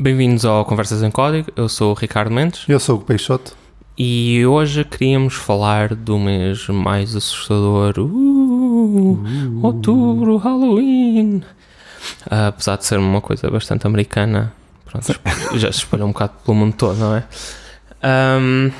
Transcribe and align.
Bem-vindos 0.00 0.44
ao 0.44 0.64
Conversas 0.64 1.02
em 1.02 1.10
Código. 1.10 1.50
Eu 1.56 1.68
sou 1.68 1.90
o 1.90 1.94
Ricardo 1.94 2.30
Mendes 2.32 2.64
Eu 2.68 2.78
sou 2.78 2.96
o 2.98 3.00
Peixoto. 3.00 3.56
e 3.96 4.44
hoje 4.46 4.84
queríamos 4.84 5.34
falar 5.34 5.94
do 5.94 6.18
mês 6.18 6.68
mais 6.68 7.16
assustador. 7.16 7.94
Uh, 7.98 9.60
Outubro, 9.62 10.36
Halloween. 10.36 11.42
Ah, 12.30 12.48
apesar 12.48 12.76
de 12.76 12.86
ser 12.86 12.98
uma 12.98 13.20
coisa 13.20 13.50
bastante 13.50 13.86
americana, 13.86 14.52
pronto, 14.84 15.06
já 15.58 15.72
se 15.72 15.78
espalhou 15.78 16.06
um 16.08 16.12
bocado 16.12 16.34
pelo 16.44 16.56
mundo 16.56 16.74
todo, 16.74 16.96
não 16.96 17.16
é? 17.16 17.24
Ahm, 18.00 18.70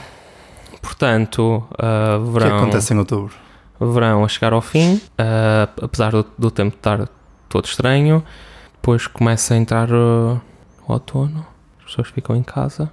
portanto, 0.80 1.64
ah, 1.76 2.16
O 2.20 2.30
que 2.32 2.38
é 2.38 2.40
verão, 2.44 2.58
acontece 2.58 2.94
em 2.94 2.98
outubro? 2.98 3.34
verão 3.80 4.24
a 4.24 4.28
chegar 4.28 4.52
ao 4.52 4.60
fim, 4.62 5.00
ah, 5.18 5.68
apesar 5.82 6.12
do, 6.12 6.24
do 6.38 6.50
tempo 6.50 6.76
estar 6.76 7.08
todo 7.48 7.64
estranho, 7.64 8.22
depois 8.74 9.08
começa 9.08 9.54
a 9.54 9.56
entrar 9.56 9.90
uh, 9.90 10.40
outono, 10.92 11.46
as 11.78 11.86
pessoas 11.86 12.08
ficam 12.08 12.36
em 12.36 12.42
casa 12.42 12.90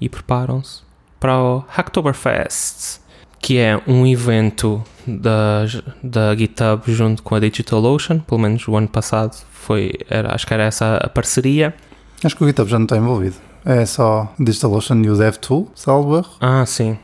e 0.00 0.08
preparam-se 0.08 0.82
para 1.20 1.38
o 1.38 1.64
Hacktoberfest, 1.68 3.00
que 3.38 3.58
é 3.58 3.80
um 3.86 4.06
evento 4.06 4.82
da, 5.06 5.64
da 6.02 6.34
GitHub 6.36 6.82
junto 6.92 7.22
com 7.22 7.34
a 7.34 7.40
DigitalOcean, 7.40 8.18
pelo 8.20 8.40
menos 8.40 8.66
o 8.68 8.76
ano 8.76 8.88
passado 8.88 9.36
foi, 9.50 9.92
era, 10.08 10.34
acho 10.34 10.46
que 10.46 10.54
era 10.54 10.64
essa 10.64 10.96
a 10.96 11.08
parceria. 11.08 11.74
Acho 12.22 12.36
que 12.36 12.44
o 12.44 12.46
GitHub 12.46 12.70
já 12.70 12.78
não 12.78 12.84
está 12.84 12.96
envolvido. 12.96 13.36
É 13.64 13.86
só 13.86 14.32
DigitalOcean 14.38 15.02
e 15.02 15.10
o 15.10 15.16
DevTool, 15.16 15.70
salvo 15.74 16.16
erro. 16.16 16.30
Ah, 16.40 16.66
sim, 16.66 16.98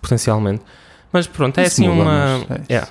potencialmente. 0.00 0.62
Mas 1.10 1.26
pronto, 1.26 1.58
é 1.58 1.64
Isso 1.64 1.82
assim 1.82 1.88
uma. 1.88 2.40
é 2.68 2.72
yeah. 2.72 2.88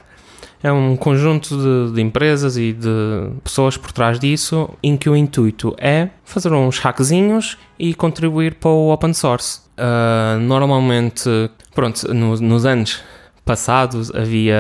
É 0.64 0.72
um 0.72 0.96
conjunto 0.96 1.58
de, 1.58 1.96
de 1.96 2.02
empresas 2.02 2.56
e 2.58 2.72
de 2.74 3.32
pessoas 3.44 3.78
por 3.78 3.92
trás 3.92 4.20
disso 4.20 4.70
em 4.84 4.96
que 4.96 5.10
o 5.10 5.16
intuito 5.16 5.76
é 5.80 6.10
fazer 6.24 6.54
uns 6.54 6.78
hackzinhos 6.80 7.58
e 7.80 7.94
contribuir 7.96 8.56
para 8.56 8.70
o 8.70 8.92
open 8.94 9.14
source. 9.14 9.62
Ah, 9.78 10.38
normalmente, 10.40 11.30
pronto, 11.74 12.14
no- 12.14 12.38
nos 12.40 12.66
anos 12.66 13.02
passados 13.44 14.14
havia 14.14 14.56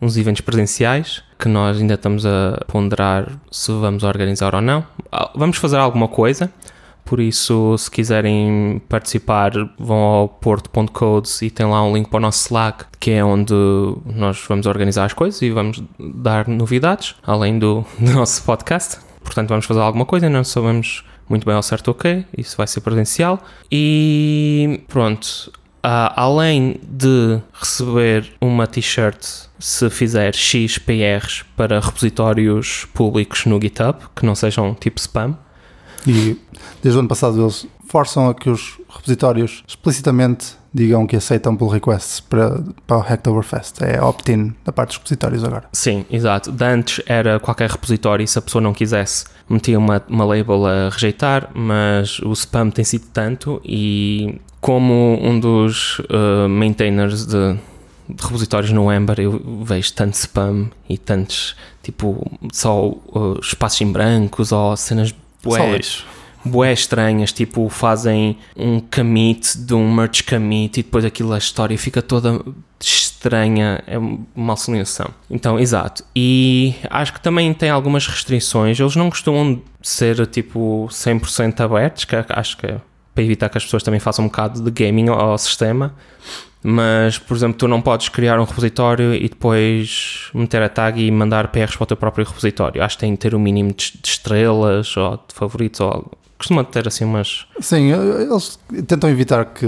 uns 0.00 0.16
eventos 0.16 0.40
presenciais 0.42 1.22
que 1.38 1.48
nós 1.48 1.76
ainda 1.78 1.94
estamos 1.94 2.24
a 2.24 2.62
ponderar 2.68 3.32
se 3.50 3.72
vamos 3.72 4.04
organizar 4.04 4.54
ou 4.54 4.60
não. 4.62 4.86
Ah, 5.10 5.30
Vamos 5.34 5.56
fazer 5.58 5.76
alguma 5.76 6.06
coisa. 6.08 6.50
Por 7.06 7.20
isso, 7.20 7.78
se 7.78 7.88
quiserem 7.88 8.82
participar, 8.88 9.52
vão 9.78 9.96
ao 9.96 10.28
porto.codes 10.28 11.40
e 11.40 11.50
tem 11.50 11.64
lá 11.64 11.82
um 11.84 11.94
link 11.94 12.08
para 12.08 12.16
o 12.16 12.20
nosso 12.20 12.40
Slack, 12.46 12.84
que 12.98 13.12
é 13.12 13.24
onde 13.24 13.54
nós 14.04 14.44
vamos 14.48 14.66
organizar 14.66 15.04
as 15.04 15.12
coisas 15.12 15.40
e 15.40 15.50
vamos 15.50 15.80
dar 15.98 16.48
novidades, 16.48 17.14
além 17.24 17.60
do, 17.60 17.84
do 17.98 18.12
nosso 18.12 18.42
podcast. 18.42 18.98
Portanto, 19.22 19.50
vamos 19.50 19.66
fazer 19.66 19.80
alguma 19.80 20.04
coisa, 20.04 20.28
não 20.28 20.42
sabemos 20.42 21.04
muito 21.28 21.46
bem 21.46 21.54
ao 21.54 21.62
certo 21.62 21.92
o 21.92 21.94
que, 21.94 22.24
isso 22.36 22.56
vai 22.56 22.66
ser 22.66 22.80
presencial. 22.80 23.40
E 23.70 24.80
pronto, 24.88 25.52
ah, 25.82 26.12
além 26.20 26.80
de 26.82 27.40
receber 27.52 28.32
uma 28.40 28.66
t-shirt 28.66 29.46
se 29.60 29.88
fizer 29.88 30.34
X 30.34 30.78
PRs 30.78 31.44
para 31.56 31.78
repositórios 31.78 32.84
públicos 32.92 33.46
no 33.46 33.60
GitHub, 33.60 33.96
que 34.14 34.26
não 34.26 34.34
sejam 34.34 34.74
tipo 34.74 34.98
spam, 34.98 35.38
E 36.06 36.38
desde 36.82 36.96
o 36.96 37.00
ano 37.00 37.08
passado 37.08 37.40
eles 37.40 37.66
forçam 37.88 38.28
a 38.28 38.34
que 38.34 38.50
os 38.50 38.78
repositórios 38.88 39.64
explicitamente 39.66 40.54
digam 40.72 41.06
que 41.06 41.16
aceitam 41.16 41.56
pull 41.56 41.68
requests 41.68 42.20
para, 42.20 42.62
para 42.86 42.98
o 42.98 43.00
Hacktoberfest. 43.00 43.82
É 43.82 44.02
opt-in 44.02 44.54
da 44.64 44.72
parte 44.72 44.88
dos 44.88 44.98
repositórios 44.98 45.42
agora. 45.42 45.64
Sim, 45.72 46.04
exato. 46.10 46.52
De 46.52 46.64
antes 46.64 47.02
era 47.06 47.40
qualquer 47.40 47.70
repositório 47.70 48.26
se 48.28 48.38
a 48.38 48.42
pessoa 48.42 48.60
não 48.60 48.74
quisesse 48.74 49.24
metia 49.48 49.78
uma, 49.78 50.02
uma 50.08 50.24
label 50.24 50.66
a 50.66 50.90
rejeitar, 50.90 51.50
mas 51.54 52.18
o 52.20 52.32
spam 52.32 52.70
tem 52.70 52.84
sido 52.84 53.06
tanto 53.12 53.60
e 53.64 54.38
como 54.60 55.18
um 55.22 55.38
dos 55.38 56.00
uh, 56.00 56.48
maintainers 56.48 57.24
de, 57.24 57.54
de 58.08 58.22
repositórios 58.22 58.72
no 58.72 58.92
Ember 58.92 59.20
eu 59.20 59.40
vejo 59.62 59.94
tanto 59.94 60.14
spam 60.14 60.68
e 60.88 60.98
tantos 60.98 61.56
tipo 61.82 62.28
só 62.52 62.88
uh, 62.88 63.38
espaços 63.40 63.80
em 63.80 63.92
brancos 63.92 64.50
ou 64.50 64.76
cenas 64.76 65.14
bué, 65.48 65.80
bué 66.44 66.72
estranhas, 66.72 67.32
tipo 67.32 67.68
fazem 67.68 68.38
um 68.56 68.80
commit 68.80 69.58
de 69.58 69.74
um 69.74 69.92
merge 69.92 70.22
commit 70.22 70.80
e 70.80 70.82
depois 70.82 71.04
aquilo 71.04 71.32
a 71.32 71.38
história 71.38 71.76
fica 71.76 72.00
toda 72.00 72.40
estranha, 72.80 73.82
é 73.86 73.98
uma 73.98 74.52
alucinação. 74.52 75.10
Então, 75.30 75.58
exato. 75.58 76.04
E 76.14 76.74
acho 76.90 77.12
que 77.12 77.20
também 77.20 77.52
tem 77.54 77.70
algumas 77.70 78.06
restrições, 78.06 78.78
eles 78.78 78.96
não 78.96 79.10
costumam 79.10 79.60
ser 79.82 80.26
tipo 80.26 80.88
100% 80.90 81.60
abertos, 81.60 82.04
que 82.04 82.16
acho 82.16 82.56
que 82.56 82.66
é 82.66 82.80
para 83.16 83.24
evitar 83.24 83.48
que 83.48 83.56
as 83.56 83.64
pessoas 83.64 83.82
também 83.82 83.98
façam 83.98 84.26
um 84.26 84.28
bocado 84.28 84.60
de 84.60 84.70
gaming 84.70 85.08
ao, 85.08 85.38
sistema. 85.38 85.94
Mas, 86.62 87.18
por 87.18 87.34
exemplo, 87.34 87.56
tu 87.56 87.66
não 87.66 87.80
podes 87.80 88.10
criar 88.10 88.38
um 88.38 88.44
repositório 88.44 89.14
e 89.14 89.28
depois 89.28 90.30
meter 90.34 90.62
a 90.62 90.68
tag 90.68 91.00
e 91.00 91.10
mandar 91.10 91.48
PRs 91.48 91.76
para 91.76 91.84
o 91.84 91.86
teu 91.86 91.96
próprio 91.96 92.26
repositório. 92.26 92.82
Acho 92.82 92.96
que 92.96 93.00
tem 93.00 93.12
de 93.12 93.18
ter 93.18 93.34
o 93.34 93.38
mínimo 93.38 93.72
de, 93.72 93.92
de 94.02 94.08
estrelas 94.08 94.94
ou 94.96 95.16
de 95.16 95.34
favoritos 95.34 95.80
ou 95.80 95.88
algo. 95.88 96.10
Costuma 96.36 96.62
ter 96.64 96.86
assim 96.86 97.04
umas. 97.04 97.46
Sim, 97.60 97.92
eles 97.92 98.58
tentam 98.86 99.08
evitar 99.08 99.46
que, 99.46 99.66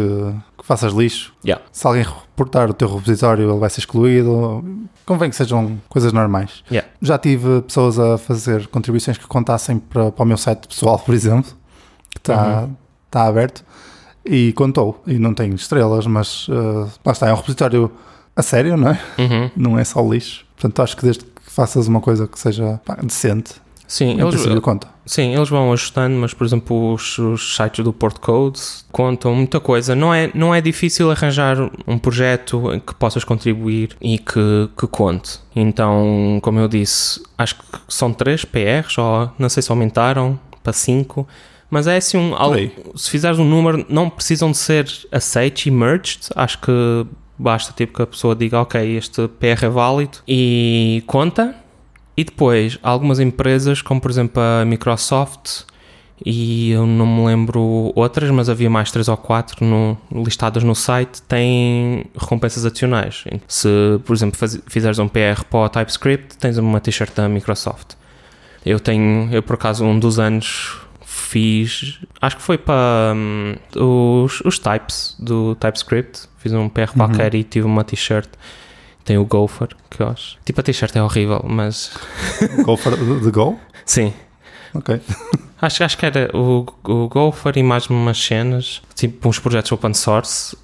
que 0.59 0.65
faças 0.65 0.93
lixo. 0.93 1.33
Yeah. 1.43 1.65
Se 1.73 1.87
alguém 1.87 2.03
reportar 2.03 2.69
o 2.69 2.75
teu 2.75 2.89
repositório, 2.89 3.49
ele 3.49 3.59
vai 3.59 3.71
ser 3.71 3.81
excluído. 3.81 4.63
Convém 5.07 5.31
que 5.31 5.37
sejam 5.37 5.81
coisas 5.89 6.13
normais. 6.13 6.63
Yeah. 6.71 6.87
Já 7.01 7.17
tive 7.17 7.63
pessoas 7.63 7.99
a 7.99 8.19
fazer 8.19 8.67
contribuições 8.67 9.17
que 9.17 9.27
contassem 9.27 9.79
para, 9.79 10.13
para 10.13 10.23
o 10.23 10.27
meu 10.27 10.37
site 10.37 10.69
pessoal, 10.69 10.99
por 11.01 11.15
exemplo, 11.15 11.51
que 12.11 12.19
está, 12.19 12.65
Uhum. 12.65 12.77
Está 13.09 13.27
aberto, 13.27 13.65
e 14.25 14.53
contou. 14.53 15.03
E 15.07 15.19
não 15.19 15.35
tem 15.35 15.53
estrelas, 15.55 16.07
mas 16.07 16.49
uh, 16.49 16.91
lá 17.05 17.13
está, 17.13 17.29
é 17.29 17.33
um 17.33 17.37
repositório 17.37 17.91
a 18.37 18.43
sério, 18.43 18.77
não 18.77 18.91
é? 18.91 19.01
Uhum. 19.19 19.51
Não 19.57 19.79
é 19.79 19.85
só 19.85 20.01
lixo. 20.01 20.45
Portanto, 20.55 20.83
acho 20.83 20.97
que 20.97 21.03
desde 21.03 21.25
que 21.25 21.31
faças 21.43 21.89
uma 21.89 22.01
coisa 22.01 22.29
que 22.29 22.39
seja 22.39 22.81
pá, 22.85 22.97
decente, 23.03 23.55
Sim, 23.89 24.11
em 24.11 24.21
eles, 24.21 24.43
sim, 25.07 25.35
eles 25.35 25.49
vão 25.49 25.73
ajustando, 25.73 26.15
mas 26.17 26.35
por 26.35 26.47
exemplo, 26.47 26.93
os, 26.93 27.17
os 27.17 27.57
sites 27.57 27.83
do 27.83 27.91
Port 27.91 28.19
Codes 28.19 28.85
contam 28.93 29.35
muita 29.35 29.59
coisa. 29.59 29.97
Não 29.97 30.13
é, 30.13 30.31
não 30.35 30.55
é 30.55 30.61
difícil 30.61 31.11
arranjar 31.11 31.57
um 31.87 31.99
projeto 31.99 32.71
em 32.75 32.81
que 32.81 32.95
possas 32.95 33.25
contribuir 33.25 33.97
e 33.99 34.19
que, 34.19 34.69
que 34.79 34.87
conte. 34.87 35.41
Então, 35.57 36.39
como 36.43 36.59
eu 36.59 36.69
disse, 36.69 37.23
acho 37.39 37.55
que 37.57 37.63
são 37.89 38.13
três 38.13 38.45
PRs, 38.45 38.99
ou 38.99 39.31
não 39.39 39.49
sei 39.49 39.63
se 39.63 39.71
aumentaram 39.71 40.39
para 40.63 40.75
cinco. 40.75 41.27
Mas 41.71 41.87
é 41.87 41.97
assim 41.97 42.17
um. 42.17 42.35
Se 42.97 43.11
fizeres 43.11 43.39
um 43.39 43.45
número, 43.45 43.85
não 43.89 44.09
precisam 44.09 44.51
de 44.51 44.57
ser 44.57 44.87
aceites 45.13 45.67
e 45.67 45.71
merged. 45.71 46.21
Acho 46.35 46.59
que 46.61 47.07
basta 47.39 47.73
tipo 47.77 47.95
que 47.95 48.03
a 48.03 48.07
pessoa 48.07 48.35
diga, 48.35 48.61
ok, 48.61 48.97
este 48.97 49.29
PR 49.39 49.65
é 49.65 49.69
válido 49.69 50.19
e 50.27 51.03
conta. 51.07 51.55
E 52.17 52.25
depois, 52.25 52.79
algumas 52.83 53.21
empresas, 53.21 53.81
como 53.83 54.01
por 54.01 54.11
exemplo 54.11 54.43
a 54.43 54.65
Microsoft, 54.65 55.63
e 56.27 56.73
eu 56.73 56.85
não 56.85 57.07
me 57.07 57.25
lembro 57.27 57.93
outras, 57.95 58.29
mas 58.33 58.49
havia 58.49 58.69
mais 58.69 58.91
três 58.91 59.07
ou 59.07 59.17
quatro 59.17 59.65
no- 59.65 59.97
listadas 60.25 60.65
no 60.65 60.75
site, 60.75 61.23
têm 61.23 62.07
recompensas 62.19 62.67
adicionais. 62.67 63.23
Se, 63.47 63.69
por 64.05 64.17
exemplo, 64.17 64.37
faz- 64.37 64.61
fizeres 64.67 64.99
um 64.99 65.07
PR 65.07 65.45
para 65.49 65.61
o 65.61 65.69
TypeScript, 65.69 66.37
tens 66.39 66.59
uma 66.59 66.81
t-shirt 66.81 67.15
da 67.15 67.29
Microsoft. 67.29 67.93
Eu 68.67 68.81
tenho, 68.81 69.29
eu 69.33 69.41
por 69.43 69.55
acaso, 69.55 69.85
um 69.85 69.97
dos 69.97 70.19
anos 70.19 70.77
fiz, 71.29 71.99
acho 72.23 72.37
que 72.37 72.43
foi 72.43 72.57
para 72.57 73.13
hum, 73.15 73.55
os, 73.77 74.41
os 74.41 74.59
types 74.59 75.15
do 75.19 75.55
TypeScript. 75.57 76.29
Fiz 76.39 76.53
um 76.55 76.69
PR 76.69 76.91
qualquer 76.97 77.35
e 77.35 77.45
tive 77.45 77.67
uma 77.67 77.85
t-shirt. 77.85 78.29
Tem 79.05 79.19
o 79.19 79.25
Gopher, 79.25 79.69
que 79.91 80.03
eu 80.03 80.09
acho. 80.09 80.39
Tipo, 80.45 80.61
a 80.61 80.63
t-shirt 80.63 80.97
é 80.97 81.03
horrível, 81.03 81.45
mas 81.47 81.93
Go 82.65 82.77
for 82.77 82.97
the 82.97 83.31
go? 83.31 83.59
sim. 83.85 84.13
Ok. 84.75 85.01
Acho, 85.61 85.83
acho 85.83 85.99
que 85.99 86.07
era 86.07 86.31
o, 86.37 86.65
o 86.85 87.09
Gopher 87.09 87.59
e 87.59 87.65
mais 87.65 87.89
umas 87.89 88.17
cenas, 88.17 88.81
tipo 88.95 89.29
uns 89.29 89.41
projetos 89.41 89.73
open 89.73 89.93
source. 89.93 90.57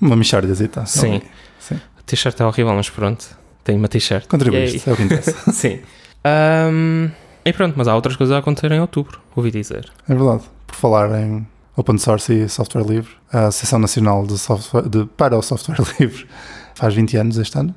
Uma 0.00 0.14
mixardezita. 0.14 0.86
Sim. 0.86 1.20
Sim. 1.58 1.74
A 1.98 2.02
t-shirt 2.06 2.38
é 2.38 2.44
horrível, 2.44 2.72
mas 2.72 2.88
pronto, 2.88 3.26
tenho 3.64 3.78
uma 3.78 3.88
t-shirt. 3.88 4.28
Contribuíste, 4.28 4.88
é 4.88 4.92
o 4.92 4.96
que 4.96 5.02
interessa. 5.02 5.34
Sim. 5.50 5.80
Ahm, 6.22 7.10
e 7.48 7.52
pronto, 7.52 7.74
mas 7.76 7.88
há 7.88 7.94
outras 7.94 8.16
coisas 8.16 8.34
a 8.34 8.38
acontecer 8.38 8.72
em 8.72 8.80
outubro, 8.80 9.20
ouvi 9.34 9.50
dizer. 9.50 9.90
É 10.08 10.14
verdade. 10.14 10.42
Por 10.66 10.74
falar 10.74 11.10
em 11.20 11.46
open 11.76 11.98
source 11.98 12.32
e 12.32 12.48
software 12.48 12.84
livre, 12.84 13.12
a 13.32 13.46
Associação 13.46 13.78
Nacional 13.78 14.26
de 14.26 14.36
Software, 14.38 14.88
de, 14.88 15.04
para 15.04 15.36
o 15.36 15.42
Software 15.42 15.76
Livre 16.00 16.26
faz 16.74 16.94
20 16.94 17.16
anos 17.16 17.38
este 17.38 17.58
ano 17.58 17.74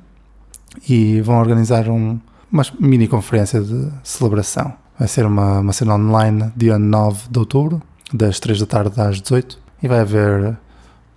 e 0.88 1.20
vão 1.20 1.38
organizar 1.38 1.88
um, 1.88 2.18
uma 2.50 2.62
mini 2.78 3.06
conferência 3.06 3.60
de 3.60 3.90
celebração. 4.02 4.72
Vai 4.98 5.08
ser 5.08 5.24
uma, 5.24 5.60
uma 5.60 5.72
cena 5.72 5.94
online 5.94 6.52
dia 6.56 6.78
9 6.78 7.28
de 7.30 7.38
outubro, 7.38 7.82
das 8.12 8.40
3 8.40 8.60
da 8.60 8.66
tarde 8.66 9.00
às 9.00 9.20
18 9.20 9.58
e 9.82 9.88
vai 9.88 10.00
haver 10.00 10.58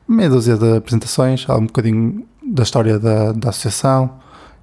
meia 0.07 0.29
dúzia 0.29 0.57
de 0.57 0.77
apresentações, 0.77 1.47
um 1.49 1.65
bocadinho 1.65 2.25
da 2.45 2.63
história 2.63 2.99
da, 2.99 3.31
da 3.31 3.49
associação 3.49 4.19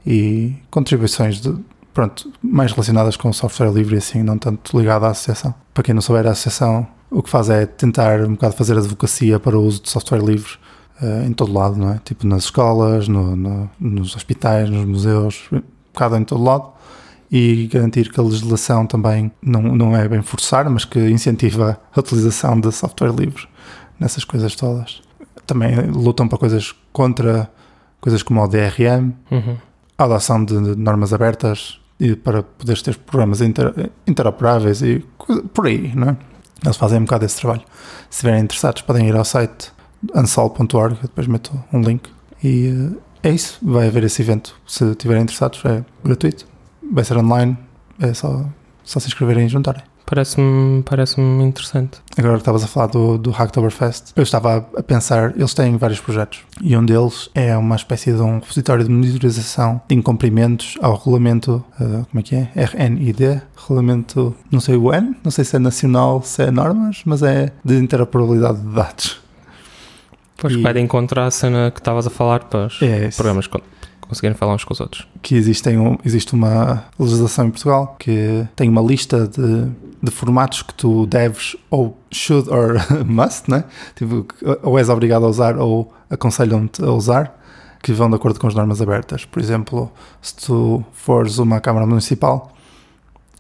e 0.07 0.55
contribuições 0.71 1.41
de, 1.41 1.55
pronto, 1.93 2.33
mais 2.43 2.73
relacionadas 2.73 3.17
com 3.17 3.33
software 3.33 3.71
livre 3.73 3.95
e 3.95 3.99
assim, 3.99 4.23
não 4.23 4.39
tanto 4.39 4.79
ligado 4.79 5.05
à 5.05 5.11
associação. 5.11 5.55
Para 5.75 5.83
quem 5.85 5.95
não 5.95 6.03
souber, 6.03 6.27
a 6.27 6.31
associação 6.31 6.87
o 7.11 7.23
que 7.23 7.29
faz 7.29 7.51
é 7.51 7.67
tentar 7.67 8.21
um 8.21 8.33
bocado 8.33 8.55
fazer 8.55 8.79
advocacia 8.79 9.39
para 9.41 9.59
o 9.59 9.63
uso 9.63 9.83
de 9.83 9.91
software 9.91 10.23
livre 10.23 10.53
uh, 11.03 11.27
em 11.27 11.33
todo 11.33 11.53
lado, 11.53 11.77
não 11.77 11.93
é? 11.93 12.01
Tipo 12.05 12.27
nas 12.27 12.45
escolas, 12.45 13.09
no, 13.09 13.35
no, 13.35 13.71
nos 13.81 14.15
hospitais, 14.15 14.71
nos 14.71 14.85
museus, 14.85 15.49
um 15.53 15.61
bocado 15.93 16.17
em 16.17 16.25
todo 16.25 16.43
lado. 16.43 16.71
E 17.33 17.69
garantir 17.73 18.11
que 18.11 18.19
a 18.19 18.23
legislação 18.23 18.87
também 18.87 19.31
não, 19.41 19.63
não 19.63 19.97
é 19.97 20.09
bem 20.09 20.21
forçar, 20.21 20.69
mas 20.69 20.85
que 20.85 20.99
incentiva 21.11 21.81
a 21.95 22.01
utilização 22.01 22.61
de 22.61 22.73
software 22.73 23.13
livre 23.13 23.47
nessas 24.01 24.25
coisas 24.25 24.57
todas. 24.57 25.01
Também 25.47 25.77
lutam 25.91 26.27
para 26.27 26.39
coisas 26.39 26.75
contra 26.93 27.49
coisas 28.01 28.23
como 28.23 28.43
o 28.43 28.49
DRM, 28.49 29.13
Uhum. 29.31 29.57
a 29.97 30.05
adoção 30.05 30.45
de 30.45 30.55
normas 30.55 31.13
abertas 31.13 31.80
e 32.01 32.17
para 32.17 32.43
poderes 32.43 32.81
ter 32.81 32.97
programas 32.97 33.43
inter, 33.43 33.91
interoperáveis 34.07 34.81
e 34.81 35.05
por 35.53 35.67
aí, 35.67 35.95
não 35.95 36.09
é? 36.09 36.17
Eles 36.65 36.77
fazem 36.77 36.99
um 36.99 37.05
bocado 37.05 37.25
esse 37.25 37.39
trabalho. 37.39 37.63
Se 38.09 38.17
estiverem 38.17 38.43
interessados, 38.43 38.83
podem 38.83 39.09
ir 39.09 39.15
ao 39.15 39.25
site 39.25 39.73
ansol.org, 40.15 40.97
eu 40.97 41.03
depois 41.03 41.27
meto 41.27 41.53
um 41.73 41.81
link. 41.81 42.11
E 42.43 42.69
eh, 43.23 43.29
é 43.29 43.31
isso, 43.31 43.59
vai 43.63 43.87
haver 43.87 44.05
esse 44.05 44.23
evento. 44.23 44.55
Se 44.67 44.85
estiverem 44.85 45.23
interessados, 45.23 45.63
é 45.65 45.85
gratuito, 46.03 46.47
vai 46.93 47.05
ser 47.05 47.17
online, 47.17 47.57
é 47.99 48.13
só, 48.15 48.47
só 48.83 48.99
se 48.99 49.09
inscreverem 49.09 49.47
e 49.47 49.49
juntarem. 49.49 49.83
Parece-me 50.11 50.83
parece 50.83 51.21
interessante. 51.21 52.01
Agora 52.19 52.35
que 52.35 52.41
estavas 52.41 52.65
a 52.65 52.67
falar 52.67 52.89
do, 52.89 53.17
do 53.17 53.31
Hacktoberfest, 53.31 54.13
eu 54.17 54.25
estava 54.25 54.67
a 54.77 54.83
pensar, 54.83 55.33
eles 55.37 55.55
têm 55.55 55.77
vários 55.77 56.01
projetos 56.01 56.41
e 56.61 56.77
um 56.77 56.85
deles 56.85 57.31
é 57.33 57.57
uma 57.57 57.77
espécie 57.77 58.13
de 58.13 58.21
um 58.21 58.41
repositório 58.41 58.83
de 58.83 58.91
monitorização 58.91 59.81
de 59.89 59.95
incumprimentos 59.95 60.77
ao 60.83 60.97
regulamento, 60.97 61.65
eh, 61.81 61.85
como 62.11 62.19
é 62.19 62.23
que 62.23 62.35
é? 62.35 62.51
RNID, 62.57 63.41
regulamento, 63.57 64.35
não 64.51 64.59
sei 64.59 64.75
o 64.75 64.93
N, 64.93 65.15
não 65.23 65.31
sei 65.31 65.45
se 65.45 65.55
é 65.55 65.59
nacional, 65.61 66.21
se 66.23 66.43
é 66.43 66.51
normas, 66.51 67.03
mas 67.05 67.23
é 67.23 67.53
de 67.65 67.77
interoperabilidade 67.79 68.59
de 68.61 68.75
dados. 68.75 69.21
Pois 70.39 70.55
E- 70.55 70.61
vai 70.61 70.73
de 70.75 70.81
encontrar 70.81 71.27
a 71.27 71.31
cena 71.31 71.71
que 71.71 71.79
estavas 71.79 72.07
a 72.09 72.11
falar 72.11 72.41
para 72.45 72.67
os 72.67 72.83
É 72.83 73.11
programas 73.11 73.47
conseguirem 74.11 74.37
falar 74.37 74.55
uns 74.55 74.65
com 74.65 74.75
os 74.75 74.81
outros. 74.81 75.07
que 75.23 75.35
existem 75.35 75.79
um- 75.79 75.97
existe 76.05 76.35
uma 76.35 76.85
legislação 76.99 77.47
em 77.47 77.51
Portugal 77.51 77.97
que 77.99 78.47
tem 78.55 78.69
uma 78.69 78.83
lista 78.83 79.27
de, 79.27 79.67
de 80.03 80.11
formatos 80.11 80.61
que 80.63 80.75
tu 80.75 81.07
deves 81.07 81.57
ou 81.71 81.97
should 82.13 82.51
or 82.51 82.75
must, 83.07 83.51
né? 83.51 83.65
Tipo, 83.97 84.27
ou 84.63 84.79
és 84.79 84.89
obrigado 84.91 85.25
a 85.25 85.29
usar 85.29 85.57
ou 85.57 85.91
aconselham-te 86.11 86.83
a 86.85 86.91
usar, 86.91 87.39
que 87.83 87.93
vão 87.95 88.11
de 88.11 88.17
acordo 88.17 88.39
com 88.39 88.47
as 88.47 88.55
normas 88.55 88.83
abertas. 88.83 89.25
Por 89.25 89.41
exemplo, 89.41 89.91
se 90.21 90.35
tu 90.37 90.85
fores 90.93 91.39
uma 91.39 91.61
Câmara 91.61 91.87
Municipal 91.87 92.53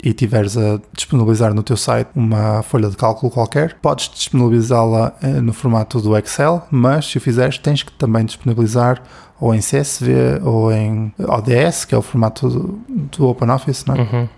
e 0.03 0.13
tiveres 0.13 0.57
a 0.57 0.81
disponibilizar 0.93 1.53
no 1.53 1.63
teu 1.63 1.77
site 1.77 2.09
uma 2.15 2.63
folha 2.63 2.89
de 2.89 2.97
cálculo 2.97 3.31
qualquer, 3.31 3.75
podes 3.75 4.09
disponibilizá-la 4.09 5.13
eh, 5.23 5.41
no 5.41 5.53
formato 5.53 6.01
do 6.01 6.17
Excel, 6.17 6.67
mas 6.71 7.07
se 7.07 7.19
o 7.19 7.21
fizeres 7.21 7.59
tens 7.59 7.83
que 7.83 7.93
também 7.93 8.25
disponibilizar 8.25 9.03
ou 9.39 9.55
em 9.55 9.59
CSV 9.59 10.41
ou 10.43 10.73
em 10.73 11.13
ODS, 11.19 11.85
que 11.85 11.95
é 11.95 11.99
o 11.99 12.03
formato 12.03 12.49
do, 12.49 12.81
do 12.89 13.29
OpenOffice, 13.29 13.87
não 13.87 13.95
é? 13.95 14.01
Uhum. 14.01 14.29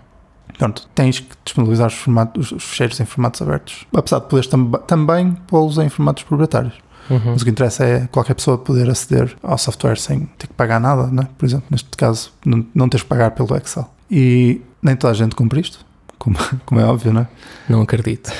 Portanto, 0.47 0.87
tens 0.93 1.19
que 1.19 1.35
disponibilizar 1.43 1.87
os, 1.87 1.93
formatos, 1.93 2.51
os 2.51 2.63
fecheiros 2.63 2.99
em 2.99 3.05
formatos 3.05 3.41
abertos. 3.41 3.85
Apesar 3.93 4.19
de 4.19 4.27
poderes 4.27 4.47
tam 4.47 4.71
também 4.87 5.33
pô-los 5.47 5.77
em 5.77 5.89
formatos 5.89 6.23
proprietários. 6.23 6.73
Uhum. 7.09 7.19
Mas 7.25 7.41
o 7.41 7.45
que 7.45 7.51
interessa 7.51 7.83
é 7.83 8.07
qualquer 8.07 8.33
pessoa 8.33 8.57
poder 8.57 8.89
aceder 8.89 9.35
ao 9.41 9.57
software 9.57 9.97
sem 9.97 10.25
ter 10.37 10.47
que 10.47 10.53
pagar 10.53 10.79
nada, 10.79 11.07
né? 11.07 11.27
por 11.37 11.45
exemplo, 11.45 11.65
neste 11.69 11.89
caso, 11.97 12.31
não, 12.45 12.65
não 12.73 12.87
teres 12.87 13.03
que 13.03 13.09
pagar 13.09 13.31
pelo 13.31 13.55
Excel. 13.57 13.89
E 14.09 14.61
nem 14.83 14.95
toda 14.95 15.11
a 15.11 15.15
gente 15.15 15.35
cumpre 15.35 15.61
isto, 15.61 15.85
como, 16.19 16.35
como 16.65 16.79
é 16.81 16.85
óbvio, 16.85 17.13
não 17.13 17.21
é? 17.21 17.27
Não 17.69 17.81
acredito. 17.81 18.31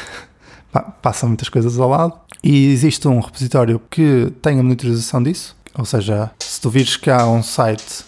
Pa- 0.71 0.81
Passam 0.81 1.29
muitas 1.29 1.49
coisas 1.49 1.79
ao 1.79 1.89
lado. 1.89 2.13
E 2.43 2.67
existe 2.73 3.07
um 3.07 3.19
repositório 3.19 3.79
que 3.89 4.31
tem 4.41 4.59
a 4.59 4.63
monitorização 4.63 5.23
disso, 5.23 5.55
ou 5.77 5.85
seja, 5.85 6.29
se 6.39 6.59
tu 6.59 6.69
vires 6.69 6.97
que 6.97 7.09
há 7.09 7.25
um 7.25 7.41
site 7.41 8.03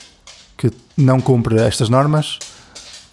que 0.57 0.69
não 0.97 1.21
cumpre 1.21 1.57
estas 1.61 1.87
normas, 1.89 2.37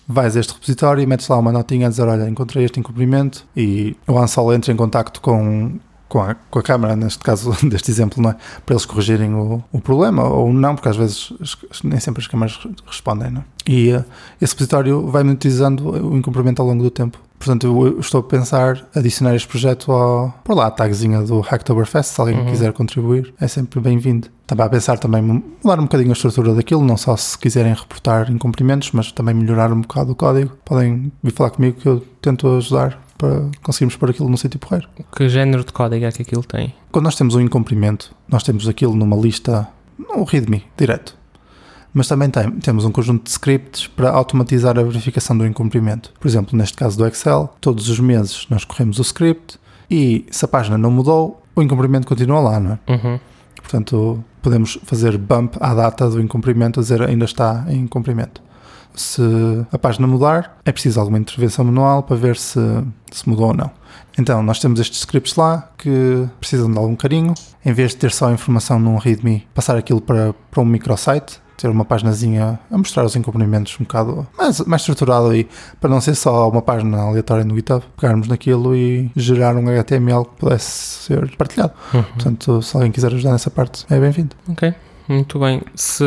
vais 0.09 0.37
a 0.37 0.41
este 0.41 0.53
repositório 0.53 1.01
e 1.03 1.07
metes 1.07 1.29
lá 1.29 1.39
uma 1.39 1.53
notinha 1.53 1.87
a 1.87 1.91
dizer: 1.91 2.03
Olha, 2.09 2.29
encontrei 2.29 2.65
este 2.65 2.81
incumprimento. 2.81 3.47
E 3.57 3.97
o 4.07 4.19
Ansol 4.19 4.53
entra 4.53 4.73
em 4.73 4.77
contacto 4.77 5.21
com, 5.21 5.79
com, 6.13 6.21
a, 6.21 6.35
com 6.35 6.59
a 6.59 6.63
Câmara, 6.63 6.95
neste 6.95 7.21
caso 7.25 7.57
deste 7.67 7.91
exemplo, 7.91 8.23
não 8.23 8.31
é? 8.31 8.37
para 8.67 8.75
eles 8.75 8.85
corrigirem 8.85 9.35
o, 9.35 9.65
o 9.73 9.81
problema, 9.81 10.23
ou 10.29 10.53
não, 10.53 10.75
porque 10.75 10.91
às 10.91 10.97
vezes 10.97 11.33
nem 11.83 11.99
sempre 11.99 12.21
as 12.21 12.27
câmaras 12.27 12.59
re- 12.63 12.71
respondem. 12.87 13.31
Não 13.31 13.41
é? 13.41 13.45
E 13.67 13.91
eh, 13.93 14.05
esse 14.41 14.53
repositório 14.53 15.07
vai 15.07 15.23
monitorizando 15.23 15.89
o 15.89 16.17
incumprimento 16.19 16.61
ao 16.61 16.69
longo 16.69 16.83
do 16.83 16.91
tempo. 16.91 17.19
Portanto, 17.39 17.67
eu 17.67 17.99
estou 17.99 18.21
a 18.21 18.23
pensar 18.23 18.87
adicionar 18.95 19.35
este 19.35 19.49
projeto 19.49 19.91
ao, 19.91 20.29
por 20.45 20.55
lá, 20.55 20.67
a 20.67 20.71
tagzinha 20.71 21.23
do 21.23 21.41
Hacktoberfest, 21.41 22.11
se 22.15 22.21
alguém 22.21 22.39
Uhum. 22.39 22.47
quiser 22.47 22.73
contribuir, 22.73 23.33
é 23.41 23.49
sempre 23.49 23.81
bem-vindo. 23.81 24.29
Estava 24.43 24.65
a 24.65 24.69
pensar 24.69 24.99
também 24.99 25.23
mudar 25.23 25.81
um 25.81 25.85
bocadinho 25.85 26.11
a 26.11 26.13
estrutura 26.13 26.55
daquilo, 26.55 26.85
não 26.85 26.97
só 26.97 27.17
se 27.17 27.37
quiserem 27.39 27.73
reportar 27.73 28.31
incumprimentos, 28.31 28.91
mas 28.93 29.11
também 29.11 29.35
melhorar 29.35 29.73
um 29.73 29.81
bocado 29.81 30.13
o 30.13 30.15
código. 30.15 30.53
Podem 30.65 31.11
vir 31.23 31.33
falar 31.33 31.51
comigo 31.51 31.81
que 31.81 31.89
eu 31.89 32.05
tento 32.21 32.47
ajudar 32.59 33.01
para 33.23 33.49
conseguirmos 33.63 33.95
pôr 33.97 34.11
aquilo 34.11 34.29
no 34.29 34.37
sítio 34.37 34.59
porreiro. 34.59 34.89
Que 35.17 35.29
género 35.29 35.65
de 35.65 35.73
código 35.73 36.05
é 36.05 36.11
que 36.11 36.23
aquilo 36.23 36.43
tem? 36.43 36.75
Quando 36.91 37.05
nós 37.05 37.15
temos 37.15 37.37
um 37.37 37.41
incumprimento, 37.41 38.13
nós 38.29 38.43
temos 38.43 38.67
aquilo 38.67 38.97
numa 38.97 39.17
lista, 39.17 39.69
no 39.97 40.25
README, 40.25 40.65
direto. 40.77 41.17
Mas 41.95 42.09
também 42.09 42.29
tem- 42.31 42.51
temos 42.53 42.85
um 42.85 42.91
conjunto 42.91 43.25
de 43.25 43.31
scripts 43.31 43.87
para 43.87 44.11
automatizar 44.11 44.77
a 44.79 44.83
verificação 44.83 45.37
do 45.39 45.47
incumprimento. 45.47 46.13
Por 46.19 46.27
exemplo, 46.27 46.57
neste 46.59 46.77
caso 46.77 46.99
do 46.99 47.07
Excel, 47.07 47.55
todos 47.61 47.89
os 47.89 48.01
meses 48.01 48.47
nós 48.51 48.65
corremos 48.65 48.99
o 48.99 49.03
script 49.03 49.59
e 49.91 50.27
se 50.31 50.45
a 50.45 50.49
página 50.49 50.77
não 50.77 50.91
mudou, 50.91 51.43
o 51.55 51.63
incumprimento 51.63 52.07
continua 52.07 52.41
lá, 52.41 52.59
não 52.59 52.73
é? 52.73 52.93
Uhum. 52.93 53.21
Portanto, 53.61 54.25
podemos 54.41 54.79
fazer 54.85 55.17
bump 55.19 55.55
à 55.61 55.75
data 55.75 56.09
do 56.11 56.21
incumprimento, 56.21 56.81
a 56.81 56.83
dizer 56.83 57.03
ainda 57.03 57.25
está 57.27 57.65
em 57.69 57.81
incumprimento. 57.81 58.43
Se 58.95 59.23
a 59.73 59.79
página 59.79 60.07
mudar, 60.07 60.59
é 60.65 60.73
preciso 60.73 61.01
alguma 61.01 61.19
intervenção 61.19 61.65
manual 61.65 62.03
para 62.03 62.17
ver 62.17 62.37
se, 62.37 62.61
se 63.11 63.29
mudou 63.29 63.49
ou 63.49 63.55
não. 63.55 63.71
Então, 64.19 64.43
nós 64.43 64.59
temos 64.59 64.79
estes 64.81 65.01
scripts 65.01 65.37
lá 65.37 65.71
que 65.79 66.29
precisam 66.39 66.71
de 66.71 66.79
algum 66.79 66.95
carinho. 66.95 67.35
Em 67.65 67.73
vez 67.73 67.93
de 67.93 67.99
ter 67.99 68.13
só 68.13 68.29
a 68.29 68.33
informação 68.33 68.79
num 68.79 68.97
README, 68.97 69.47
passar 69.55 69.77
aquilo 69.77 70.01
para, 70.01 70.35
para 70.51 70.61
um 70.61 70.65
microsite, 70.65 71.41
ter 71.57 71.69
uma 71.69 71.85
paginazinha 71.85 72.59
a 72.71 72.77
mostrar 72.77 73.05
os 73.05 73.15
incumprimentos 73.15 73.77
um 73.81 73.85
bocado 73.85 74.27
mais, 74.37 74.61
mais 74.61 74.83
estruturado 74.83 75.29
aí, 75.29 75.49
para 75.81 75.89
não 75.89 76.01
ser 76.01 76.17
só 76.17 76.49
uma 76.49 76.61
página 76.61 76.99
aleatória 76.99 77.45
no 77.45 77.55
GitHub, 77.55 77.85
pegarmos 77.97 78.27
naquilo 78.27 78.75
e 78.75 79.11
gerar 79.15 79.57
um 79.57 79.69
HTML 79.69 80.25
que 80.25 80.37
pudesse 80.41 81.05
ser 81.05 81.37
partilhado. 81.37 81.73
Uhum. 81.95 82.03
Portanto, 82.03 82.63
se 82.63 82.77
alguém 82.77 82.91
quiser 82.91 83.13
ajudar 83.13 83.31
nessa 83.31 83.51
parte, 83.51 83.87
é 83.89 83.99
bem-vindo. 83.99 84.35
Ok, 84.49 84.75
muito 85.13 85.39
bem. 85.39 85.61
Se, 85.75 86.05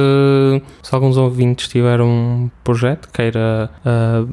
se 0.84 0.94
alguns 0.94 1.18
ouvintes 1.18 1.68
tiverem 1.68 2.06
um 2.06 2.50
projeto 2.64 3.10
queira 3.12 3.70
ah, 3.86 4.26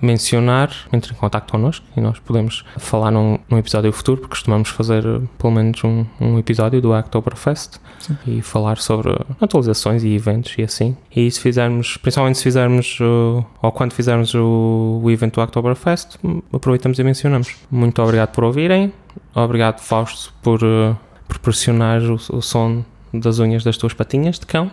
mencionar, 0.00 0.70
entre 0.92 1.12
em 1.12 1.16
contato 1.16 1.50
connosco 1.50 1.84
e 1.96 2.00
nós 2.00 2.18
podemos 2.18 2.64
falar 2.78 3.10
num, 3.10 3.38
num 3.48 3.58
episódio 3.58 3.92
futuro, 3.92 4.20
porque 4.20 4.32
costumamos 4.32 4.68
fazer 4.68 5.06
ah, 5.06 5.20
pelo 5.38 5.52
menos 5.52 5.82
um, 5.84 6.06
um 6.20 6.38
episódio 6.38 6.80
do 6.80 6.92
Oktoberfest 6.92 7.80
e 8.26 8.42
falar 8.42 8.78
sobre 8.78 9.10
atualizações 9.40 10.02
e 10.04 10.14
eventos 10.14 10.54
e 10.58 10.62
assim. 10.62 10.96
E 11.14 11.30
se 11.30 11.40
fizermos, 11.40 11.96
principalmente 11.96 12.38
se 12.38 12.44
fizermos, 12.44 12.98
uh, 13.00 13.44
ou 13.60 13.72
quando 13.72 13.92
fizermos 13.92 14.34
o, 14.34 15.00
o 15.02 15.10
evento 15.10 15.34
do 15.34 15.42
Oktoberfest, 15.42 16.16
hum, 16.24 16.42
aproveitamos 16.52 16.98
e 16.98 17.04
mencionamos. 17.04 17.54
Muito 17.70 18.02
obrigado 18.02 18.30
por 18.30 18.44
ouvirem. 18.44 18.92
Obrigado, 19.34 19.80
Fausto, 19.80 20.32
por 20.42 20.62
uh, 20.62 20.96
proporcionar 21.28 22.02
o, 22.02 22.14
o 22.14 22.42
som 22.42 22.84
das 23.12 23.38
unhas 23.38 23.64
das 23.64 23.76
tuas 23.76 23.94
patinhas 23.94 24.38
de 24.38 24.46
cão. 24.46 24.70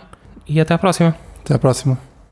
E 0.48 0.60
até 0.60 0.74
à 0.74 0.78
próxima. 0.78 1.16
Até 1.44 1.54
à 1.54 1.60
próxima. 1.60 2.09